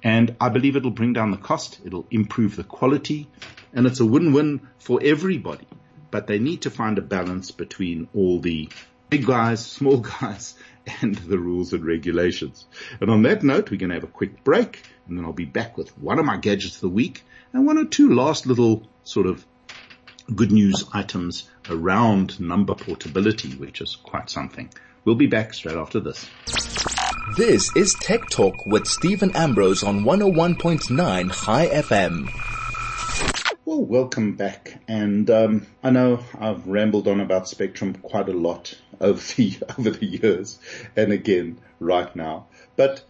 [0.04, 1.80] And I believe it'll bring down the cost.
[1.84, 3.28] It'll improve the quality
[3.74, 5.68] and it's a win-win for everybody.
[6.10, 8.70] But they need to find a balance between all the
[9.10, 10.56] big guys, small guys
[11.02, 12.66] and the rules and regulations.
[13.02, 15.46] And on that note, we're going to have a quick break and then I'll be
[15.46, 18.88] back with one of my gadgets of the week and one or two last little
[19.04, 19.46] sort of
[20.36, 24.70] good news items around number portability, which is quite something.
[25.06, 26.28] We'll be back straight after this.
[27.38, 32.57] This is Tech Talk with Steven Ambrose on 101.9 Chai FM.
[33.78, 34.82] Well, welcome back.
[34.88, 39.92] And um, I know I've rambled on about Spectrum quite a lot over the over
[39.92, 40.58] the years,
[40.96, 42.48] and again right now.
[42.76, 43.04] But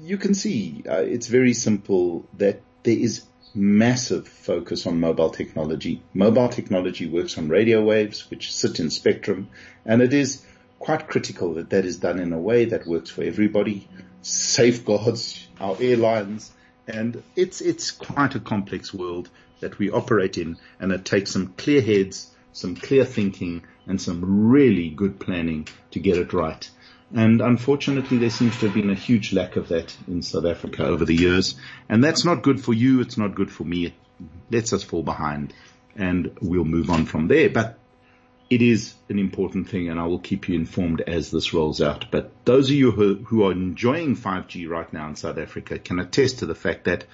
[0.00, 6.00] you can see uh, it's very simple that there is massive focus on mobile technology.
[6.14, 9.50] Mobile technology works on radio waves, which sit in spectrum,
[9.84, 10.42] and it is
[10.78, 13.86] quite critical that that is done in a way that works for everybody,
[14.22, 16.52] safeguards our airlines,
[16.88, 19.28] and it's, it's quite a complex world
[19.60, 24.48] that we operate in and it takes some clear heads, some clear thinking and some
[24.48, 26.68] really good planning to get it right.
[27.14, 30.84] And unfortunately, there seems to have been a huge lack of that in South Africa
[30.84, 31.54] over the years.
[31.88, 33.00] And that's not good for you.
[33.00, 33.86] It's not good for me.
[33.86, 33.94] It
[34.50, 35.54] lets us fall behind
[35.94, 37.48] and we'll move on from there.
[37.48, 37.78] But
[38.50, 42.06] it is an important thing and I will keep you informed as this rolls out.
[42.10, 46.00] But those of you who, who are enjoying 5G right now in South Africa can
[46.00, 47.04] attest to the fact that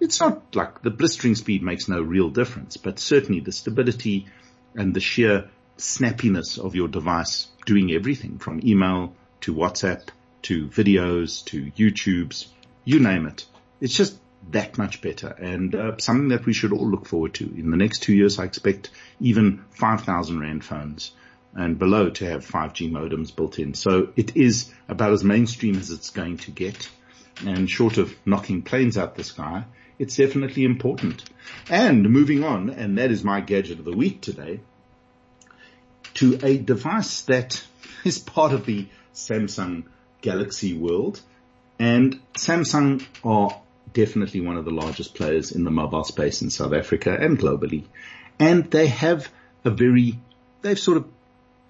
[0.00, 4.26] it's not like the blistering speed makes no real difference, but certainly the stability
[4.74, 10.08] and the sheer snappiness of your device doing everything from email to WhatsApp
[10.42, 12.46] to videos to YouTubes,
[12.84, 13.46] you name it.
[13.80, 14.18] It's just
[14.50, 17.44] that much better and uh, something that we should all look forward to.
[17.44, 21.12] In the next two years, I expect even 5,000 Rand phones
[21.54, 23.74] and below to have 5G modems built in.
[23.74, 26.88] So it is about as mainstream as it's going to get.
[27.46, 29.64] And short of knocking planes out the sky,
[29.98, 31.24] it's definitely important.
[31.68, 34.60] And moving on, and that is my gadget of the week today,
[36.14, 37.64] to a device that
[38.04, 39.84] is part of the Samsung
[40.20, 41.20] Galaxy world.
[41.78, 43.60] And Samsung are
[43.92, 47.84] definitely one of the largest players in the mobile space in South Africa and globally.
[48.38, 49.28] And they have
[49.64, 50.18] a very,
[50.62, 51.06] they've sort of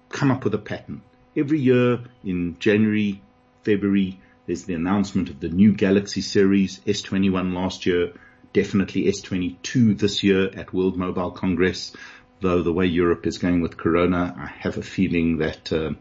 [0.09, 1.01] come up with a pattern.
[1.35, 3.21] Every year in January,
[3.63, 8.13] February, there's the announcement of the new Galaxy series, S21 last year,
[8.53, 11.95] definitely S22 this year at World Mobile Congress.
[12.41, 15.91] Though the way Europe is going with Corona, I have a feeling that uh,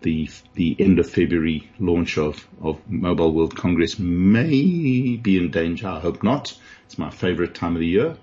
[0.00, 5.88] the the end of February launch of of Mobile World Congress may be in danger.
[5.88, 6.56] I hope not.
[6.86, 8.16] It's my favorite time of the year,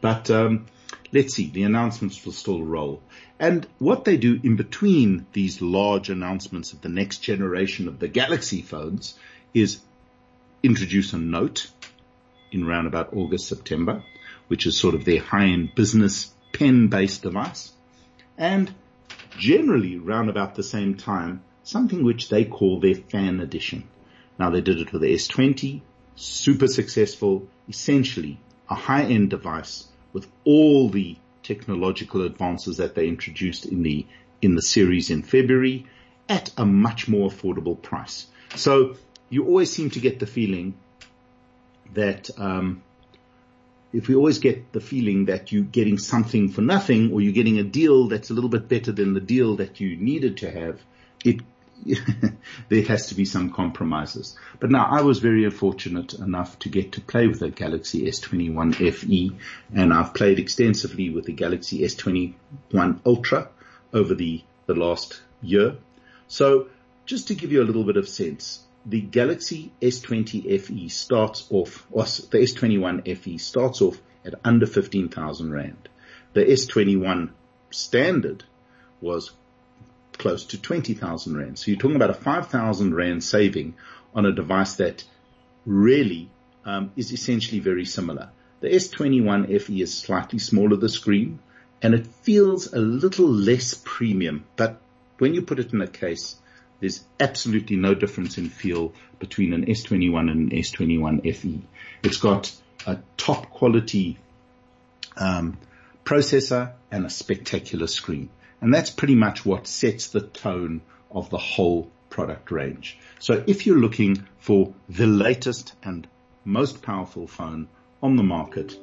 [0.00, 0.66] but um,
[1.12, 1.50] let's see.
[1.50, 3.02] The announcements will still roll.
[3.38, 8.08] And what they do in between these large announcements of the next generation of the
[8.08, 9.14] Galaxy phones
[9.52, 9.80] is
[10.62, 11.70] introduce a note
[12.52, 14.04] in around about August, September,
[14.48, 17.72] which is sort of their high-end business pen-based device.
[18.38, 18.72] And
[19.36, 23.88] generally round about the same time, something which they call their fan edition.
[24.38, 25.80] Now they did it with the S20,
[26.14, 33.82] super successful, essentially a high-end device with all the technological advances that they introduced in
[33.82, 34.06] the,
[34.42, 35.86] in the series in February
[36.28, 38.26] at a much more affordable price.
[38.56, 38.96] So
[39.28, 40.74] you always seem to get the feeling
[41.94, 42.82] that, um,
[43.92, 47.58] if we always get the feeling that you're getting something for nothing or you're getting
[47.58, 50.80] a deal that's a little bit better than the deal that you needed to have,
[51.24, 51.40] it,
[52.68, 54.36] there has to be some compromises.
[54.60, 58.92] But now I was very fortunate enough to get to play with a Galaxy S21
[58.92, 59.36] FE
[59.74, 63.48] and I've played extensively with the Galaxy S21 Ultra
[63.92, 65.76] over the, the last year.
[66.26, 66.68] So
[67.06, 71.86] just to give you a little bit of sense, the Galaxy S20 FE starts off,
[71.90, 75.88] or the S21 FE starts off at under 15,000 Rand.
[76.32, 77.30] The S21
[77.70, 78.44] standard
[79.00, 79.32] was
[80.18, 81.58] close to 20,000 Rand.
[81.58, 83.74] So you're talking about a 5,000 Rand saving
[84.14, 85.04] on a device that
[85.66, 86.30] really
[86.64, 88.30] um, is essentially very similar.
[88.60, 91.40] The S21 FE is slightly smaller the screen
[91.82, 94.80] and it feels a little less premium, but
[95.18, 96.36] when you put it in a case,
[96.80, 101.62] there's absolutely no difference in feel between an S21 and an S21 FE.
[102.02, 102.52] It's got
[102.86, 104.18] a top quality
[105.16, 105.58] um,
[106.04, 108.28] processor and a spectacular screen.
[108.64, 112.96] And that's pretty much what sets the tone of the whole product range.
[113.18, 116.08] So if you're looking for the latest and
[116.46, 117.68] most powerful phone
[118.02, 118.74] on the market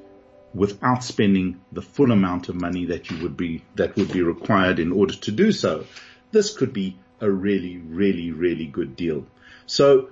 [0.54, 4.78] without spending the full amount of money that you would be, that would be required
[4.78, 5.88] in order to do so,
[6.32, 9.26] this could be a really, really, really good deal.
[9.66, 10.10] So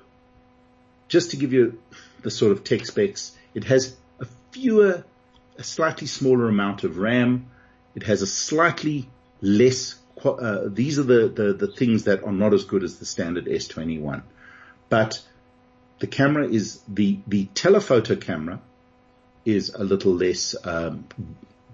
[1.09, 1.79] just to give you
[2.23, 5.03] the sort of tech specs, it has a fewer,
[5.59, 7.51] a slightly smaller amount of RAM.
[7.93, 9.07] It has a slightly
[9.41, 13.05] less, uh, these are the, the, the things that are not as good as the
[13.05, 14.23] standard S21.
[14.89, 15.21] But
[15.99, 18.61] the camera is, the, the telephoto camera
[19.45, 21.05] is a little less, um,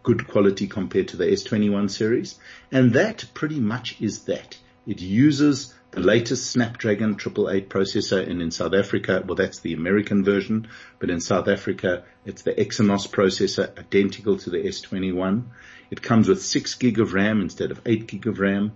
[0.05, 2.37] good quality compared to the S21 series.
[2.71, 4.57] And that pretty much is that.
[4.85, 10.23] It uses the latest Snapdragon 888 processor and in South Africa, well that's the American
[10.23, 10.67] version,
[10.99, 15.45] but in South Africa it's the Exynos processor identical to the S21.
[15.91, 18.73] It comes with 6 gig of RAM instead of 8 gig of RAM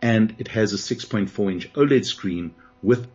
[0.00, 3.08] and it has a 6.4 inch OLED screen with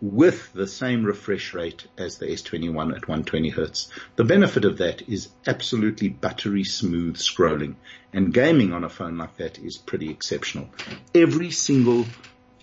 [0.00, 3.90] with the same refresh rate as the S21 at 120 hertz.
[4.14, 7.74] The benefit of that is absolutely buttery smooth scrolling
[8.12, 10.68] and gaming on a phone like that is pretty exceptional.
[11.14, 12.06] Every single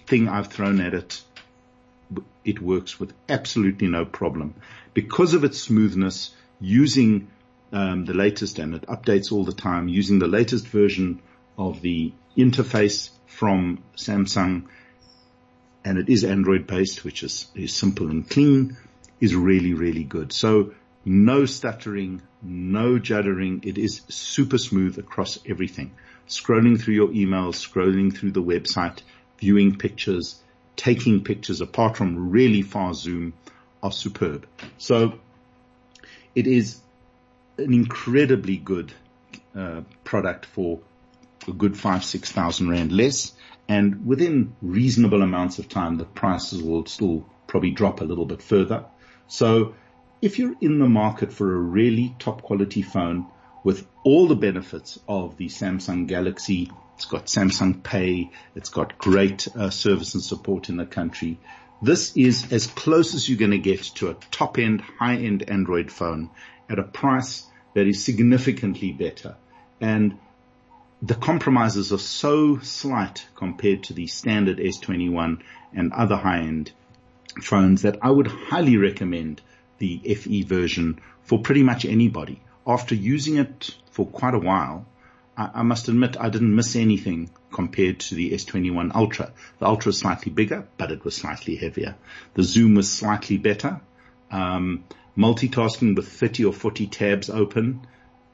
[0.08, 1.22] thing I've thrown at it,
[2.46, 4.56] it works with absolutely no problem
[4.94, 7.28] because of its smoothness using
[7.76, 11.22] um, the latest and it updates all the time using the latest version
[11.58, 14.68] of the interface from Samsung
[15.84, 18.78] and it is Android based, which is, is simple and clean,
[19.20, 20.32] is really, really good.
[20.32, 20.74] So
[21.04, 23.66] no stuttering, no juddering.
[23.66, 25.92] It is super smooth across everything.
[26.30, 29.00] Scrolling through your emails, scrolling through the website,
[29.38, 30.42] viewing pictures,
[30.78, 33.34] taking pictures apart from really far zoom
[33.84, 34.48] are superb.
[34.78, 35.20] So
[36.34, 36.80] it is
[37.58, 38.94] an incredibly good
[39.56, 40.80] uh, product for
[41.48, 43.34] a good five, six thousand rand less.
[43.68, 48.42] And within reasonable amounts of time, the prices will still probably drop a little bit
[48.42, 48.86] further.
[49.28, 49.76] So
[50.22, 53.28] if you're in the market for a really top quality phone
[53.64, 59.48] with all the benefits of the Samsung Galaxy, it's got Samsung Pay, it's got great
[59.56, 61.40] uh, service and support in the country.
[61.82, 65.50] This is as close as you're going to get to a top end, high end
[65.50, 66.30] Android phone
[66.70, 69.36] at a price that is significantly better.
[69.80, 70.18] And
[71.02, 75.42] the compromises are so slight compared to the standard S21
[75.74, 76.72] and other high end
[77.42, 79.42] phones that I would highly recommend
[79.78, 82.42] the FE version for pretty much anybody.
[82.66, 84.86] After using it for quite a while,
[85.38, 89.32] I, I must admit I didn't miss anything compared to the S21 Ultra.
[89.60, 91.96] The Ultra is slightly bigger, but it was slightly heavier.
[92.34, 93.82] The zoom was slightly better.
[94.32, 94.86] Um,
[95.18, 97.88] multitasking with 30 or 40 tabs open.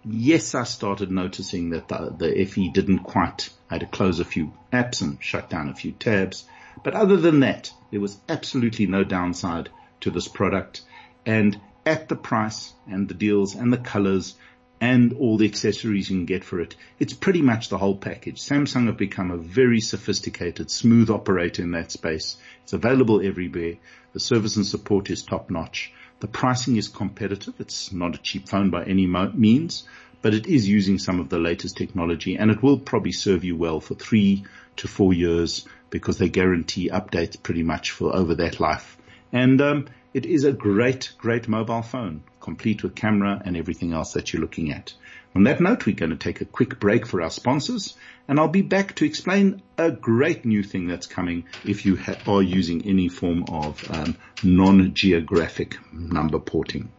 [0.03, 4.25] Yes, I started noticing that the, the FE didn't quite, I had to close a
[4.25, 6.45] few apps and shut down a few tabs.
[6.83, 9.69] But other than that, there was absolutely no downside
[10.01, 10.81] to this product
[11.25, 14.35] and at the price and the deals and the colors
[14.79, 16.75] and all the accessories you can get for it.
[16.99, 18.41] It's pretty much the whole package.
[18.41, 22.37] Samsung have become a very sophisticated, smooth operator in that space.
[22.63, 23.75] It's available everywhere.
[24.13, 25.93] The service and support is top notch.
[26.21, 27.55] The pricing is competitive.
[27.59, 29.87] It's not a cheap phone by any means,
[30.21, 33.55] but it is using some of the latest technology and it will probably serve you
[33.55, 34.45] well for three
[34.77, 38.97] to four years because they guarantee updates pretty much for over that life.
[39.33, 44.13] And um, it is a great, great mobile phone, complete with camera and everything else
[44.13, 44.93] that you're looking at.
[45.33, 47.95] On that note, we're going to take a quick break for our sponsors
[48.27, 52.17] and I'll be back to explain a great new thing that's coming if you ha-
[52.27, 56.91] are using any form of um, non-geographic number porting.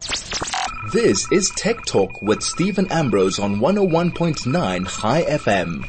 [0.91, 5.85] This is Tech Talk with Steven Ambrose on 101.9 Chai FM.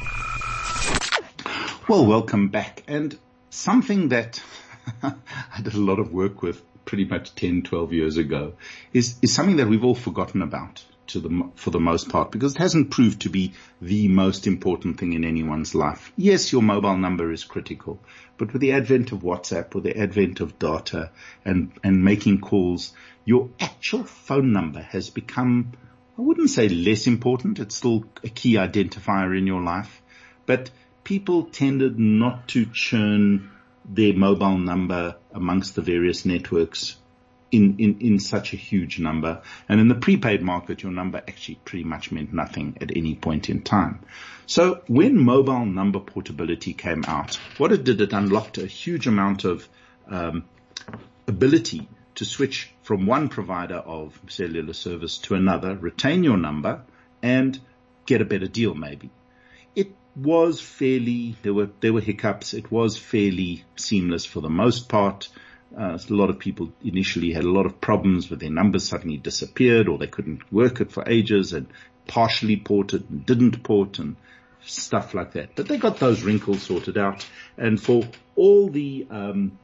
[1.88, 2.82] Well, welcome back.
[2.86, 3.18] And
[3.48, 4.42] something that
[5.02, 5.14] I
[5.62, 8.54] did a lot of work with pretty much 10, 12 years ago
[8.92, 12.54] is, is something that we've all forgotten about to the, for the most part because
[12.54, 16.12] it hasn't proved to be the most important thing in anyone's life.
[16.16, 18.00] Yes, your mobile number is critical,
[18.38, 21.10] but with the advent of WhatsApp, with the advent of data
[21.44, 22.92] and, and making calls,
[23.24, 25.72] your actual phone number has become,
[26.18, 27.58] I wouldn't say less important.
[27.58, 30.02] It's still a key identifier in your life,
[30.46, 30.70] but
[31.04, 33.50] people tended not to churn
[33.84, 36.96] their mobile number amongst the various networks
[37.50, 39.42] in, in, in such a huge number.
[39.68, 43.48] And in the prepaid market, your number actually pretty much meant nothing at any point
[43.50, 44.00] in time.
[44.46, 49.44] So when mobile number portability came out, what it did, it unlocked a huge amount
[49.44, 49.68] of
[50.08, 50.44] um,
[51.26, 56.82] ability to switch from one provider of cellular service to another, retain your number,
[57.22, 57.58] and
[58.06, 59.10] get a better deal maybe.
[60.16, 62.54] Was fairly, there were, there were hiccups.
[62.54, 65.28] It was fairly seamless for the most part.
[65.76, 69.16] Uh, a lot of people initially had a lot of problems with their numbers suddenly
[69.16, 71.66] disappeared or they couldn't work it for ages and
[72.06, 74.14] partially ported and didn't port and
[74.64, 75.56] stuff like that.
[75.56, 77.26] But they got those wrinkles sorted out.
[77.58, 78.04] And for
[78.36, 79.58] all the, um,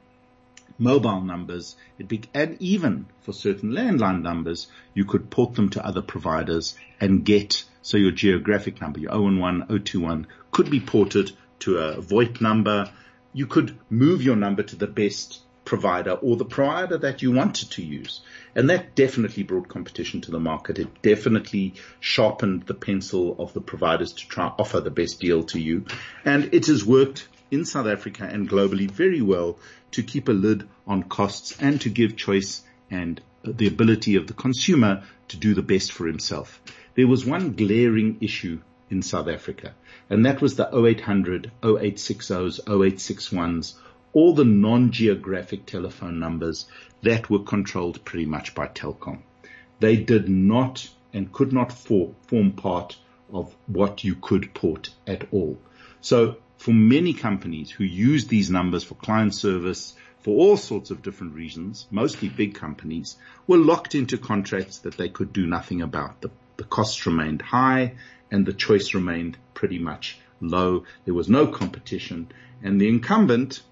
[0.80, 6.02] mobile numbers, be, and even for certain landline numbers, you could port them to other
[6.02, 11.96] providers and get, so your geographic number, your 011, 021 could be ported to a
[11.96, 12.90] VoIP number.
[13.32, 17.70] You could move your number to the best provider or the provider that you wanted
[17.70, 18.20] to use.
[18.54, 20.78] And that definitely brought competition to the market.
[20.78, 25.60] It definitely sharpened the pencil of the providers to try offer the best deal to
[25.60, 25.84] you.
[26.24, 29.58] And it has worked in South Africa and globally very well
[29.92, 34.34] to keep a lid on costs and to give choice and the ability of the
[34.34, 36.60] consumer to do the best for himself.
[36.96, 38.60] There was one glaring issue
[38.90, 39.74] in South Africa,
[40.08, 43.74] and that was the 0800, 0860s, 0861s,
[44.12, 46.66] all the non-geographic telephone numbers
[47.02, 49.20] that were controlled pretty much by Telkom.
[49.78, 52.96] They did not and could not for, form part
[53.32, 55.58] of what you could port at all.
[56.00, 61.02] So for many companies who use these numbers for client service, for all sorts of
[61.02, 63.16] different reasons, mostly big companies,
[63.46, 66.20] were locked into contracts that they could do nothing about.
[66.20, 66.30] The,
[66.60, 67.94] the costs remained high
[68.30, 70.84] and the choice remained pretty much low.
[71.06, 72.30] There was no competition
[72.62, 73.62] and the incumbent,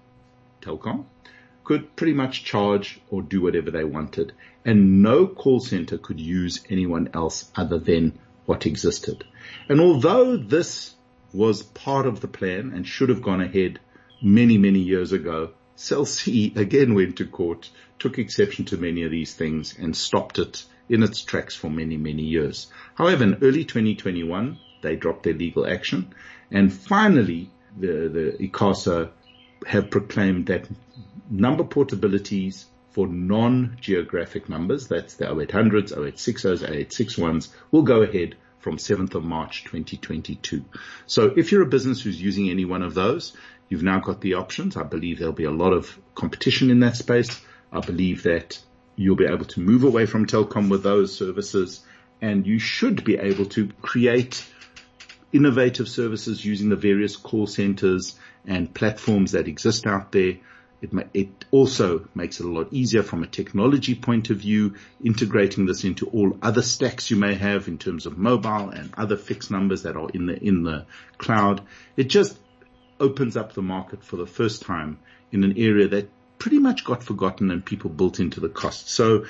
[0.63, 1.05] Telkom,
[1.63, 4.33] could pretty much charge or do whatever they wanted
[4.65, 8.17] and no call center could use anyone else other than
[8.47, 9.23] what existed.
[9.69, 10.95] And although this
[11.31, 13.79] was part of the plan and should have gone ahead
[14.19, 17.69] many, many years ago, Cell C again went to court,
[17.99, 21.97] took exception to many of these things and stopped it in its tracks for many,
[21.97, 22.67] many years.
[22.95, 26.13] However, in early 2021, they dropped their legal action
[26.51, 29.11] and finally the, the ICASA
[29.67, 30.67] have proclaimed that
[31.29, 39.15] number portabilities for non-geographic numbers, that's the 0800s, 0860s, 0861s, will go ahead from 7th
[39.15, 40.65] of March 2022.
[41.05, 43.37] So if you're a business who's using any one of those,
[43.69, 44.75] you've now got the options.
[44.75, 47.39] I believe there'll be a lot of competition in that space.
[47.71, 48.59] I believe that
[48.99, 51.81] you'll be able to move away from Telkom with those services
[52.21, 54.45] and you should be able to create
[55.31, 60.35] innovative services using the various call centers and platforms that exist out there
[60.81, 65.65] it, it also makes it a lot easier from a technology point of view, integrating
[65.65, 69.51] this into all other stacks you may have in terms of mobile and other fixed
[69.51, 70.85] numbers that are in the, in the
[71.17, 71.61] cloud.
[71.97, 72.39] It just
[72.99, 74.99] opens up the market for the first time
[75.31, 76.09] in an area that
[76.39, 78.89] pretty much got forgotten and people built into the cost.
[78.89, 79.25] So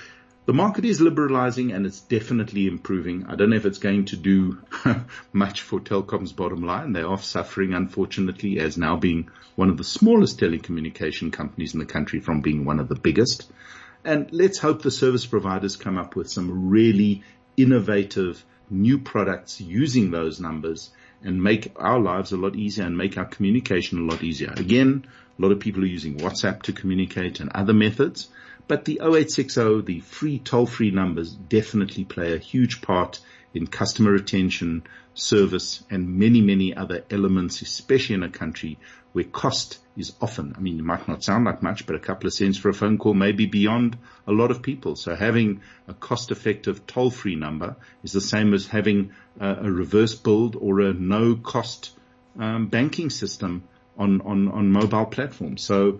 [0.45, 3.25] the market is liberalizing and it's definitely improving.
[3.27, 4.59] I don't know if it's going to do
[5.33, 6.93] much for Telkom's bottom line.
[6.93, 11.85] They are suffering, unfortunately, as now being one of the smallest telecommunication companies in the
[11.85, 13.51] country from being one of the biggest.
[14.03, 17.23] And let's hope the service providers come up with some really
[17.57, 20.91] innovative new products using those numbers
[21.21, 24.53] and make our lives a lot easier and make our communication a lot easier.
[24.55, 25.05] Again,
[25.39, 28.27] a lot of people are using WhatsApp to communicate and other methods.
[28.67, 33.19] But the 0860, the free toll-free numbers definitely play a huge part
[33.53, 34.83] in customer retention,
[35.13, 38.77] service, and many, many other elements, especially in a country
[39.13, 42.27] where cost is often, I mean, it might not sound like much, but a couple
[42.27, 44.95] of cents for a phone call may be beyond a lot of people.
[44.95, 49.71] So having a cost effective toll free number is the same as having a, a
[49.71, 51.91] reverse billed or a no cost
[52.37, 53.63] um, banking system
[53.99, 55.61] on, on, on mobile platforms.
[55.61, 55.99] So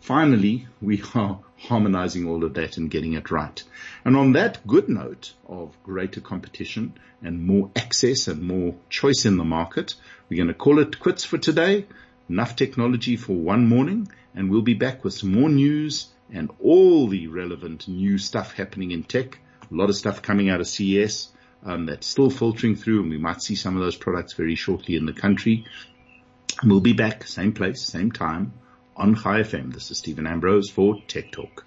[0.00, 3.62] finally we are harmonizing all of that and getting it right.
[4.04, 9.36] And on that good note of greater competition and more access and more choice in
[9.36, 9.94] the market,
[10.28, 11.86] we're going to call it quits for today.
[12.28, 17.06] Enough technology for one morning and we'll be back with some more news and all
[17.06, 19.38] the relevant new stuff happening in tech.
[19.70, 21.28] A lot of stuff coming out of CES
[21.64, 24.96] um, that's still filtering through and we might see some of those products very shortly
[24.96, 25.66] in the country.
[26.64, 28.54] We'll be back, same place, same time
[28.96, 29.74] on Chai FM.
[29.74, 31.66] This is Steven Ambrose for Tech Talk.